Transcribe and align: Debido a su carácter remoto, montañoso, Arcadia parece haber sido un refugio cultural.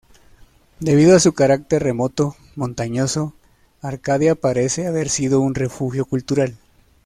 Debido 0.79 1.15
a 1.15 1.19
su 1.19 1.33
carácter 1.33 1.83
remoto, 1.83 2.35
montañoso, 2.55 3.35
Arcadia 3.83 4.33
parece 4.33 4.87
haber 4.87 5.09
sido 5.09 5.41
un 5.41 5.53
refugio 5.53 6.05
cultural. 6.05 6.57